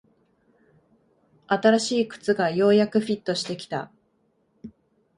[1.45, 3.91] 新しい靴がようやくフィットしてきた